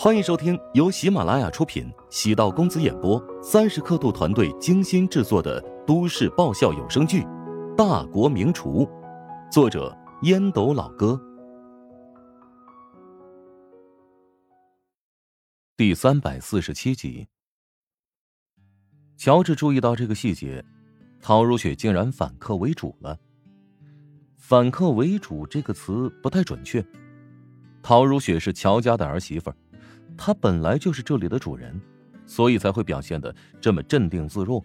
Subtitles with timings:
[0.00, 7.22] 欢迎收听由喜马拉雅出品、喜道公子演播、三十刻度团队精心制作的都市爆笑有声剧
[7.74, 8.86] 《大国名厨》，
[9.50, 11.20] 作者烟斗老哥，
[15.76, 17.26] 第三百四十七集。
[19.16, 20.64] 乔治注意到这个细节，
[21.20, 23.18] 陶如雪竟然反客为主了。
[24.36, 26.86] 反客为主这个词不太准确。
[27.88, 29.50] 陶如雪是乔家的儿媳妇，
[30.14, 31.80] 她本来就是这里的主人，
[32.26, 34.62] 所以才会表现的这么镇定自若。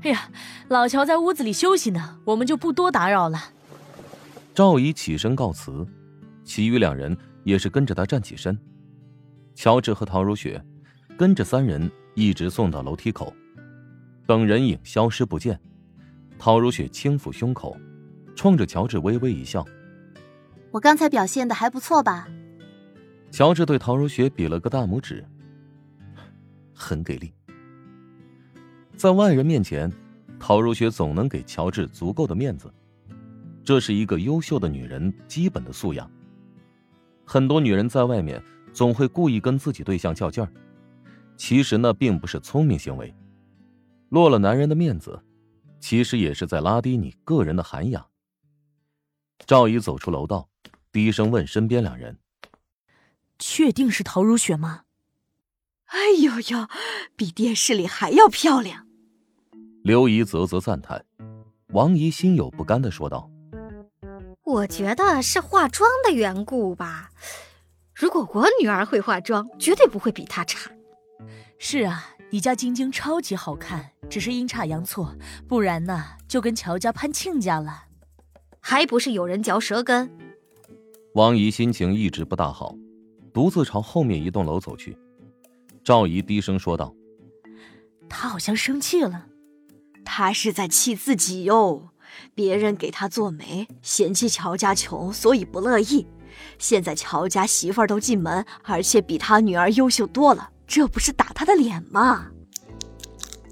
[0.00, 0.30] 哎呀，
[0.68, 3.38] 老乔在屋子里休息呢，我们就不多打扰了。
[4.54, 5.86] 赵姨起身告辞，
[6.42, 8.58] 其余两人也是跟着她站起身。
[9.54, 10.64] 乔治和陶如雪
[11.18, 13.30] 跟着三人一直送到楼梯口，
[14.26, 15.60] 等人影消失不见，
[16.38, 17.76] 陶如雪轻抚胸口。
[18.34, 19.62] 冲着乔治微微一笑，
[20.76, 22.28] 我刚才表现的还不错吧？
[23.30, 25.24] 乔治对陶如雪比了个大拇指，
[26.74, 27.32] 很给力。
[28.94, 29.90] 在外人面前，
[30.38, 32.70] 陶如雪总能给乔治足够的面子，
[33.64, 36.10] 这是一个优秀的女人基本的素养。
[37.24, 38.42] 很多女人在外面
[38.74, 40.52] 总会故意跟自己对象较劲儿，
[41.38, 43.14] 其实那并不是聪明行为，
[44.10, 45.18] 落了男人的面子，
[45.80, 48.04] 其实也是在拉低你个人的涵养。
[49.44, 50.48] 赵姨走出楼道，
[50.92, 52.18] 低声问身边两人
[53.38, 54.82] ：“确定是陶如雪吗
[55.86, 56.68] ？”“哎呦呦，
[57.14, 58.86] 比电视里还要漂亮。”
[59.84, 61.04] 刘姨啧啧赞叹。
[61.70, 63.30] 王姨心有不甘的说道
[64.42, 67.10] ：“我觉得是化妆的缘故吧。
[67.94, 70.70] 如果我女儿会化妆，绝对不会比她差。
[71.58, 75.16] ”“是啊，你家晶晶超级好看，只是阴差阳错，
[75.48, 77.84] 不然呢就跟乔家攀亲家了。”
[78.68, 80.10] 还不是有人嚼舌根。
[81.14, 82.74] 王姨心情一直不大好，
[83.32, 84.98] 独自朝后面一栋楼走去。
[85.84, 86.92] 赵姨低声说道
[88.10, 89.28] ：“她好像生气了，
[90.04, 91.90] 她是在气自己哟。
[92.34, 96.04] 别人给她做媒，嫌弃乔家穷，所以不乐意。
[96.58, 102.26] 现在乔家媳妇儿都进门，而且比她女儿优秀多了，这不是打她的脸吗？”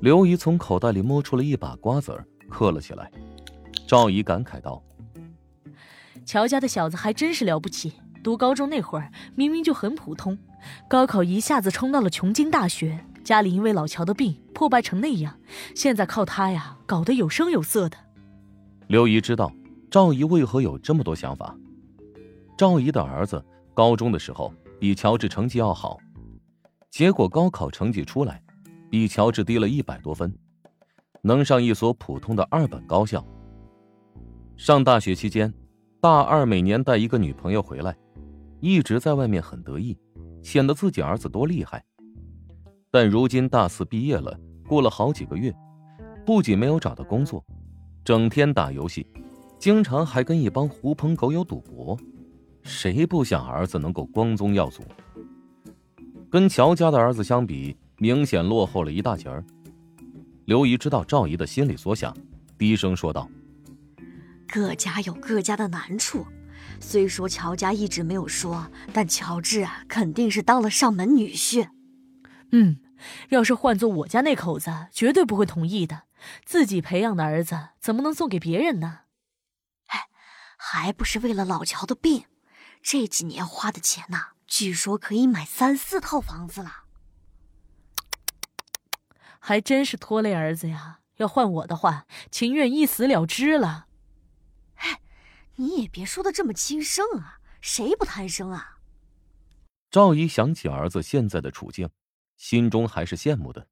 [0.00, 3.12] 刘姨从口袋里摸出了一把瓜子儿，嗑了起来。
[3.86, 4.82] 赵姨感慨道。
[6.24, 10.38] 乔家的小子还真是了不起，读高中那会儿明明就很普通，
[10.88, 13.04] 高考一下子冲到了琼京大学。
[13.24, 15.38] 家里因为老乔的病破败成那样，
[15.76, 17.96] 现在靠他呀，搞得有声有色的。
[18.88, 19.52] 刘姨知道
[19.90, 21.56] 赵姨为何有这么多想法。
[22.56, 23.44] 赵姨的儿子
[23.74, 25.98] 高中的时候比乔治成绩要好，
[26.90, 28.42] 结果高考成绩出来，
[28.90, 30.34] 比乔治低了一百多分，
[31.22, 33.24] 能上一所普通的二本高校。
[34.56, 35.52] 上大学期间。
[36.02, 37.96] 大二每年带一个女朋友回来，
[38.58, 39.96] 一直在外面很得意，
[40.42, 41.80] 显得自己儿子多厉害。
[42.90, 44.36] 但如今大四毕业了，
[44.66, 45.54] 过了好几个月，
[46.26, 47.44] 不仅没有找到工作，
[48.04, 49.06] 整天打游戏，
[49.60, 51.96] 经常还跟一帮狐朋狗友赌博。
[52.64, 54.82] 谁不想儿子能够光宗耀祖？
[56.28, 59.44] 跟乔家的儿子相比，明显落后了一大截儿。
[60.46, 62.12] 刘姨知道赵姨的心里所想，
[62.58, 63.28] 低声说道。
[64.52, 66.26] 各家有各家的难处，
[66.78, 71.70] 虽说乔家一直没有说，但乔治啊肯定是当了上门女婿。
[72.50, 72.78] 嗯，
[73.30, 76.02] 要是换做我家那口子，绝对不会同意的。
[76.44, 79.00] 自己培养的儿子怎么能送给别人呢？
[79.86, 80.08] 哎，
[80.58, 82.26] 还不是为了老乔的病？
[82.82, 86.82] 这几年花的钱呐，据说可以买三四套房子了。
[89.38, 90.98] 还真是拖累儿子呀！
[91.16, 93.86] 要换我的话，情愿一死了之了。
[95.56, 97.40] 你也别说的这么轻生啊！
[97.60, 98.78] 谁不贪生啊？
[99.90, 101.90] 赵姨想起儿子现在的处境，
[102.36, 103.68] 心中还是羡慕的。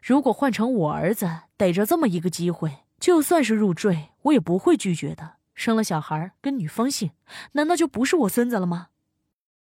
[0.00, 5.36] 如果换成我儿子，逮着这么一个机会，就算是入赘，我也不会拒绝的。
[5.54, 7.10] 生了小孩跟女方姓，
[7.52, 8.88] 难道就不是我孙子了吗？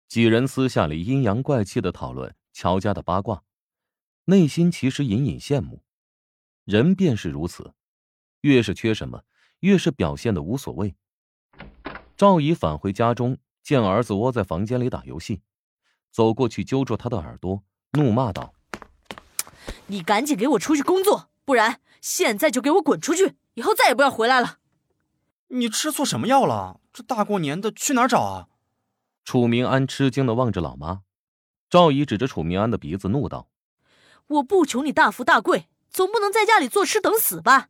[0.07, 3.43] 几人私下里阴阳怪气的讨论乔家的八卦，
[4.25, 5.83] 内心其实隐隐羡慕。
[6.65, 7.73] 人便是如此，
[8.41, 9.23] 越是缺什么，
[9.61, 10.95] 越是表现的无所谓。
[12.15, 15.41] 赵姨返回家中，见儿子窝在房间里打游戏，
[16.11, 17.63] 走过去揪住他的耳朵，
[17.93, 18.53] 怒骂道
[19.87, 24.57] ：“你赶紧给我出去工作，不然现在就给我滚出去，以后再也不要回来了！”
[25.49, 26.79] 你吃错什么药了？
[26.93, 28.47] 这大过年的去哪儿找啊？
[29.23, 31.01] 楚明安吃惊的望着老妈，
[31.69, 33.49] 赵姨指着楚明安的鼻子怒道
[34.27, 37.69] ：“我不求你大富大贵，总不能在家里坐吃等死吧？”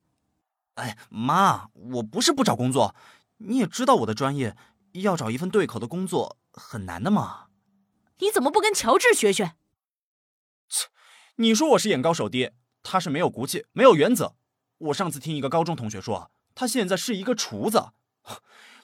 [0.75, 2.95] 哎，妈，我不是不找工作。
[3.37, 4.55] 你也知道我的专业，
[4.93, 7.47] 要找一份对口的工作很难的嘛。
[8.19, 9.55] 你怎么不跟乔治学学？
[10.69, 10.87] 切，
[11.35, 12.51] 你说我是眼高手低，
[12.83, 14.35] 他是没有骨气、没有原则。
[14.77, 17.91] 我上次听一个高中同学说，他现在是一个厨子，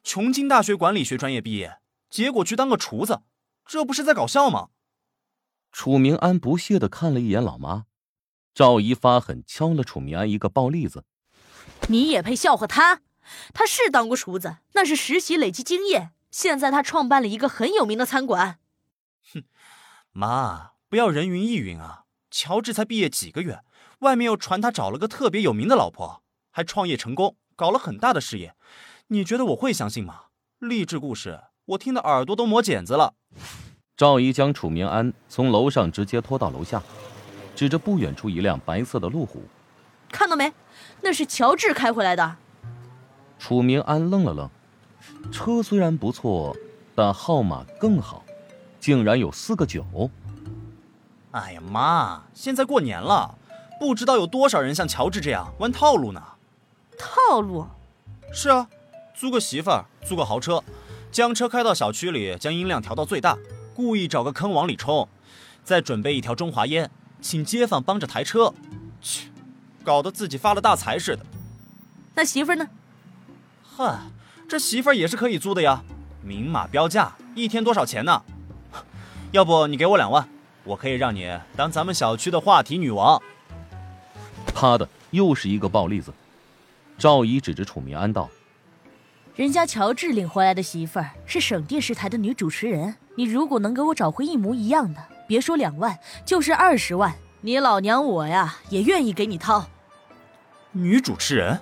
[0.04, 1.80] 琼京大学管理学专业毕业，
[2.10, 3.22] 结果去当个厨子，
[3.66, 4.70] 这不是在搞笑吗？
[5.72, 7.86] 楚明安不屑的看了一眼老妈，
[8.54, 11.06] 赵姨发狠敲了楚明安一个暴栗子。
[11.90, 13.02] 你也配笑话他？
[13.54, 16.12] 他是当过厨子，那是实习累积经验。
[16.32, 18.60] 现在他创办了一个很有名的餐馆。
[19.34, 19.44] 哼，
[20.12, 22.04] 妈，不要人云亦云啊！
[22.30, 23.62] 乔治才毕业几个月，
[24.00, 28.54] 外面又传他找了个特别有名的老婆，还创业成功，搞了很大的事业。
[29.08, 30.26] 你觉得我会相信吗？
[30.60, 33.14] 励志故事，我听的耳朵都磨茧子了。
[33.96, 36.84] 赵姨将楚明安从楼上直接拖到楼下，
[37.56, 39.44] 指着不远处一辆白色的路虎
[40.12, 40.52] ：“看到没？
[41.02, 42.36] 那是乔治开回来的。”
[43.40, 44.50] 楚明安愣了愣，
[45.32, 46.56] 车虽然不错，
[46.96, 48.24] 但号码更好，
[48.80, 50.10] 竟然有四个九。
[51.32, 52.24] 哎呀妈！
[52.34, 53.36] 现在过年了，
[53.80, 56.22] 不知道有多少人像乔治这样玩套路呢。
[56.98, 57.68] 套路？
[58.34, 58.68] 是啊，
[59.14, 60.64] 租个媳妇儿，租个豪车，
[61.12, 63.38] 将车开到小区里，将音量调到最大。
[63.76, 65.08] 故意找个坑往里冲，
[65.64, 66.90] 再准备一条中华烟，
[67.22, 68.52] 请街坊帮着抬车，
[69.00, 69.30] 去，
[69.88, 71.26] 搞得自己发了大财似的。
[72.14, 72.68] 那媳妇呢？
[73.64, 73.98] 哼，
[74.46, 75.82] 这媳妇也是可以租的呀，
[76.22, 78.22] 明码标价，一天多少钱呢？
[79.32, 80.28] 要不你给我两万，
[80.66, 83.22] 我可以让你当咱们小区的话题女王。
[84.54, 86.14] 啪的，又是一个暴栗子。
[86.98, 88.30] 赵姨指着楚明安道。
[89.36, 99.66] 人家乔治领回来的媳妇儿是省电视台的女主持人，你如果能给我找回一模一样的，别说两万，就是二十万，你老娘我呀也愿意给你掏。
[100.78, 101.60] 女主持人，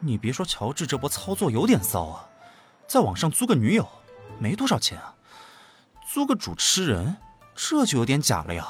[0.00, 2.26] 你别说，乔治这波操作有点骚啊，
[2.86, 3.86] 在网上租个女友，
[4.38, 5.14] 没多少钱啊，
[6.10, 7.18] 租个主持人，
[7.54, 8.66] 这就有点假了呀。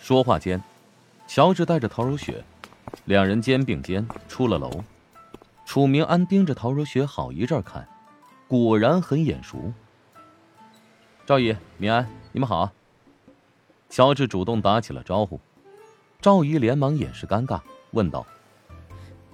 [0.00, 0.62] 说话间，
[1.26, 2.42] 乔治带着陶如雪，
[3.04, 4.82] 两人肩并肩出了楼。
[5.66, 7.86] 楚明安盯着陶如雪好一阵看，
[8.48, 9.74] 果然很眼熟。
[11.26, 12.72] 赵姨、明安，你们好。
[13.90, 15.38] 乔治主动打起了招呼，
[16.18, 17.60] 赵姨连忙掩饰尴尬，
[17.92, 18.26] 问道：“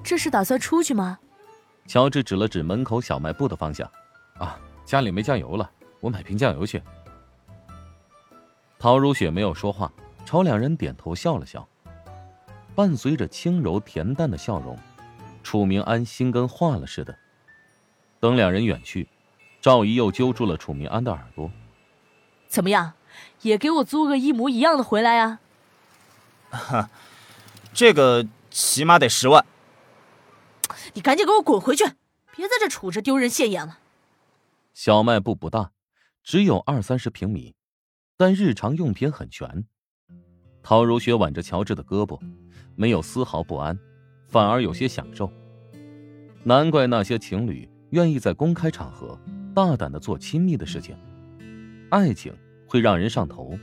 [0.05, 1.19] 这是打算出去吗？”
[1.88, 3.90] 乔治指了指门口小卖部的方向
[4.38, 5.70] ：“啊，家里没酱油了，
[6.00, 6.82] 我买瓶酱油去。”
[8.78, 9.90] 陶如雪没有说话，
[10.25, 11.66] 朝两人点头笑了笑，
[12.75, 14.78] 伴随着轻柔恬淡的笑容。
[15.43, 17.16] 楚明安心跟化了似的。
[18.20, 19.08] 等两人远去，
[19.60, 21.50] 赵姨又揪住了楚明安的耳朵
[22.46, 22.93] ：“怎么样，
[23.43, 25.38] 也给我租个一模一样的回来呀
[26.50, 26.90] ？”“哈，
[27.72, 29.45] 这个起码得十万。
[30.95, 31.85] ”“你赶紧给我滚回去，
[32.37, 33.79] 别在这杵着丢人现眼了。”
[34.75, 35.73] 小卖部不大，
[36.23, 37.55] 只有二三十平米，
[38.17, 39.65] 但日常用品很全。
[40.62, 42.21] 陶如雪挽着乔治的胳膊，
[42.77, 43.79] 没有丝毫不安。
[44.29, 45.33] 反而有些享受，
[46.44, 49.19] 难怪那些情侣愿意在公开场合
[49.55, 50.94] 大胆的做亲密的事情。
[51.91, 52.37] 爱情
[52.67, 53.59] 会让人上头，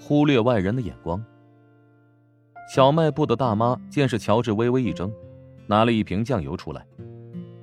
[0.00, 1.22] 忽略外人的眼光。
[2.72, 5.12] 小卖部的大妈见是乔治，微微一怔，
[5.66, 6.86] 拿了一瓶酱油出来。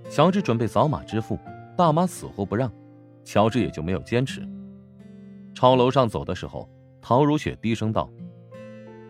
[0.10, 1.40] 乔治准备扫码支付，
[1.78, 2.70] 大妈死活不让，
[3.24, 4.46] 乔治也就没有坚持。
[5.56, 6.70] 朝楼上走的时候，
[7.02, 8.10] 陶如雪低声道：“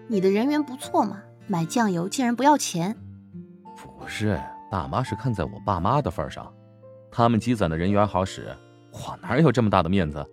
[0.08, 2.96] 你的人缘不错嘛，买酱油竟然不要钱。”
[3.76, 6.54] 不是，大妈是看在我爸妈的份上，
[7.10, 8.56] 他们积攒的人缘好使，
[8.92, 10.24] 我哪有这么大的面子？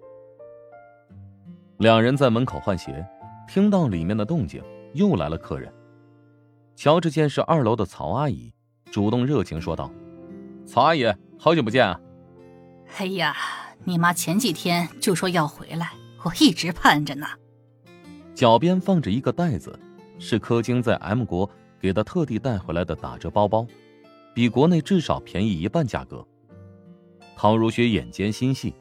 [1.78, 3.02] 两人在门口换鞋，
[3.48, 4.62] 听到里面的动静，
[4.94, 5.72] 又来了客人。
[6.74, 8.52] 乔治见是二楼的曹阿姨，
[8.90, 9.90] 主动热情说道
[10.66, 11.04] ：“曹阿姨，
[11.38, 12.00] 好久不见啊
[12.96, 13.36] ！”“哎呀，
[13.84, 15.92] 你妈前几天就说要回来，
[16.24, 17.26] 我一直盼着呢。”
[18.34, 19.78] 脚边放着一个袋子，
[20.18, 21.48] 是柯京在 M 国。
[21.80, 23.66] 给他特地带回来的打折包包，
[24.32, 26.26] 比国内至少便宜一半价格。
[27.36, 28.74] 陶如雪眼尖心细，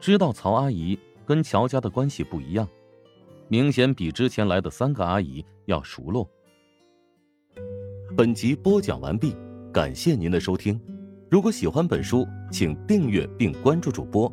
[0.00, 2.68] 知道曹阿姨跟乔家的关系不一样，
[3.48, 6.28] 明显比之前来的三个阿姨要熟络。
[8.16, 9.36] 本集播讲完毕，
[9.72, 10.80] 感谢您的收听。
[11.30, 14.32] 如果喜欢本书，请订阅并关注主播。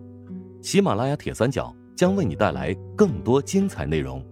[0.62, 4.25] 喜马拉雅铁三角将为你带来更多精彩内容。